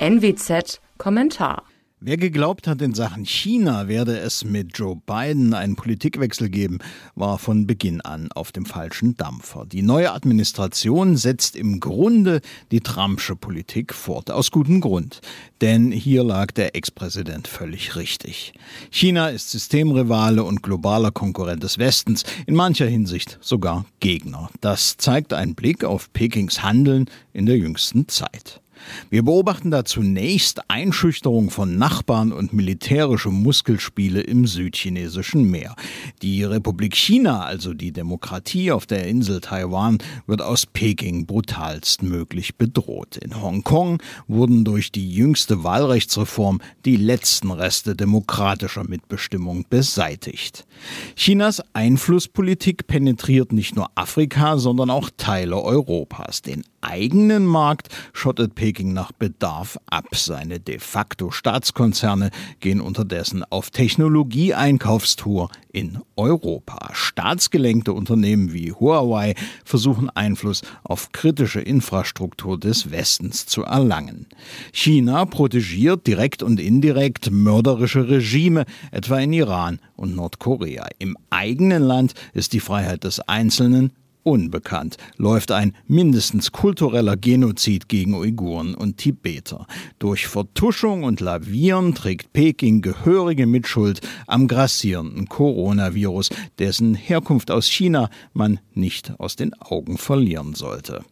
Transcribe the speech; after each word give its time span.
NWZ 0.00 0.80
Kommentar 0.96 1.64
Wer 2.00 2.16
geglaubt 2.16 2.68
hat, 2.68 2.80
in 2.80 2.94
Sachen 2.94 3.24
China 3.24 3.88
werde 3.88 4.16
es 4.20 4.44
mit 4.44 4.78
Joe 4.78 4.94
Biden 5.04 5.52
einen 5.52 5.74
Politikwechsel 5.74 6.48
geben, 6.48 6.78
war 7.16 7.38
von 7.38 7.66
Beginn 7.66 8.00
an 8.02 8.30
auf 8.30 8.52
dem 8.52 8.66
falschen 8.66 9.16
Dampfer. 9.16 9.66
Die 9.66 9.82
neue 9.82 10.12
Administration 10.12 11.16
setzt 11.16 11.56
im 11.56 11.80
Grunde 11.80 12.40
die 12.70 12.82
Trumpsche 12.82 13.34
Politik 13.34 13.92
fort, 13.92 14.30
aus 14.30 14.52
gutem 14.52 14.80
Grund. 14.80 15.20
Denn 15.60 15.90
hier 15.90 16.22
lag 16.22 16.52
der 16.52 16.76
Ex-Präsident 16.76 17.48
völlig 17.48 17.96
richtig. 17.96 18.52
China 18.92 19.30
ist 19.30 19.50
Systemrivale 19.50 20.44
und 20.44 20.62
globaler 20.62 21.10
Konkurrent 21.10 21.64
des 21.64 21.78
Westens, 21.78 22.22
in 22.46 22.54
mancher 22.54 22.86
Hinsicht 22.86 23.38
sogar 23.40 23.86
Gegner. 23.98 24.50
Das 24.60 24.98
zeigt 24.98 25.32
ein 25.32 25.56
Blick 25.56 25.82
auf 25.82 26.12
Pekings 26.12 26.62
Handeln 26.62 27.06
in 27.32 27.46
der 27.46 27.58
jüngsten 27.58 28.06
Zeit. 28.06 28.60
Wir 29.10 29.22
beobachten 29.22 29.70
da 29.70 29.84
zunächst 29.84 30.68
Einschüchterung 30.68 31.50
von 31.50 31.76
Nachbarn 31.76 32.32
und 32.32 32.52
militärische 32.52 33.30
Muskelspiele 33.30 34.20
im 34.20 34.46
südchinesischen 34.46 35.50
Meer. 35.50 35.74
Die 36.22 36.44
Republik 36.44 36.96
China, 36.96 37.44
also 37.44 37.74
die 37.74 37.92
Demokratie 37.92 38.72
auf 38.72 38.86
der 38.86 39.06
Insel 39.06 39.40
Taiwan, 39.40 39.98
wird 40.26 40.42
aus 40.42 40.66
Peking 40.66 41.26
brutalstmöglich 41.26 42.56
bedroht. 42.56 43.16
In 43.16 43.40
Hongkong 43.40 44.02
wurden 44.26 44.64
durch 44.64 44.92
die 44.92 45.12
jüngste 45.12 45.64
Wahlrechtsreform 45.64 46.60
die 46.84 46.96
letzten 46.96 47.50
Reste 47.50 47.96
demokratischer 47.96 48.84
Mitbestimmung 48.84 49.64
beseitigt. 49.68 50.66
Chinas 51.16 51.62
Einflusspolitik 51.72 52.86
penetriert 52.86 53.52
nicht 53.52 53.76
nur 53.76 53.90
Afrika, 53.94 54.58
sondern 54.58 54.90
auch 54.90 55.10
Teile 55.16 55.60
Europas. 55.62 56.42
Den 56.42 56.64
eigenen 56.80 57.46
Markt 57.46 57.88
schottet 58.12 58.54
Peking 58.54 58.92
nach 58.92 59.12
Bedarf 59.12 59.78
ab. 59.86 60.06
Seine 60.12 60.60
de 60.60 60.78
facto 60.78 61.30
Staatskonzerne 61.30 62.30
gehen 62.60 62.80
unterdessen 62.80 63.44
auf 63.50 63.70
Technologieeinkaufstour 63.70 65.50
in 65.72 65.98
Europa. 66.16 66.90
Staatsgelenkte 66.92 67.92
Unternehmen 67.92 68.52
wie 68.52 68.72
Huawei 68.72 69.34
versuchen 69.64 70.10
Einfluss 70.10 70.62
auf 70.82 71.12
kritische 71.12 71.60
Infrastruktur 71.60 72.58
des 72.58 72.90
Westens 72.90 73.46
zu 73.46 73.62
erlangen. 73.62 74.26
China 74.72 75.24
protegiert 75.24 76.06
direkt 76.06 76.42
und 76.42 76.60
indirekt 76.60 77.30
mörderische 77.30 78.08
Regime, 78.08 78.64
etwa 78.90 79.18
in 79.18 79.32
Iran 79.32 79.78
und 79.96 80.16
Nordkorea. 80.16 80.88
Im 80.98 81.16
eigenen 81.30 81.82
Land 81.82 82.14
ist 82.32 82.52
die 82.52 82.60
Freiheit 82.60 83.04
des 83.04 83.20
Einzelnen 83.20 83.92
unbekannt 84.28 84.98
läuft 85.16 85.50
ein 85.52 85.74
mindestens 85.86 86.52
kultureller 86.52 87.16
Genozid 87.16 87.88
gegen 87.88 88.14
Uiguren 88.14 88.74
und 88.74 88.98
Tibeter. 88.98 89.66
Durch 89.98 90.26
Vertuschung 90.26 91.04
und 91.04 91.20
Lavieren 91.20 91.94
trägt 91.94 92.34
Peking 92.34 92.82
gehörige 92.82 93.46
Mitschuld 93.46 94.00
am 94.26 94.46
grassierenden 94.46 95.28
Coronavirus, 95.28 96.28
dessen 96.58 96.94
Herkunft 96.94 97.50
aus 97.50 97.66
China 97.66 98.10
man 98.34 98.60
nicht 98.74 99.18
aus 99.18 99.36
den 99.36 99.54
Augen 99.60 99.96
verlieren 99.96 100.54
sollte. 100.54 101.04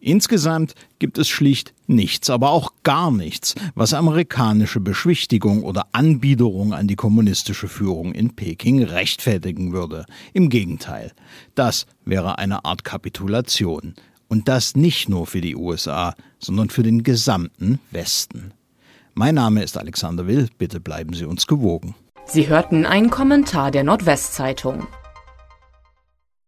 Insgesamt 0.00 0.74
gibt 0.98 1.18
es 1.18 1.28
schlicht 1.28 1.74
nichts, 1.86 2.30
aber 2.30 2.50
auch 2.50 2.72
gar 2.82 3.10
nichts, 3.10 3.54
was 3.74 3.94
amerikanische 3.94 4.80
Beschwichtigung 4.80 5.62
oder 5.62 5.86
Anbiederung 5.92 6.74
an 6.74 6.86
die 6.86 6.96
kommunistische 6.96 7.68
Führung 7.68 8.12
in 8.12 8.36
Peking 8.36 8.82
rechtfertigen 8.82 9.72
würde. 9.72 10.06
Im 10.32 10.48
Gegenteil, 10.50 11.12
das 11.54 11.86
wäre 12.04 12.38
eine 12.38 12.64
Art 12.64 12.84
Kapitulation. 12.84 13.94
Und 14.28 14.48
das 14.48 14.74
nicht 14.74 15.08
nur 15.08 15.26
für 15.26 15.40
die 15.40 15.56
USA, 15.56 16.14
sondern 16.38 16.70
für 16.70 16.82
den 16.82 17.02
gesamten 17.02 17.78
Westen. 17.90 18.52
Mein 19.14 19.36
Name 19.36 19.62
ist 19.62 19.78
Alexander 19.78 20.26
Will, 20.26 20.48
bitte 20.58 20.80
bleiben 20.80 21.14
Sie 21.14 21.24
uns 21.24 21.46
gewogen. 21.46 21.94
Sie 22.26 22.48
hörten 22.48 22.86
einen 22.86 23.10
Kommentar 23.10 23.70
der 23.70 23.84
Nordwestzeitung. 23.84 24.86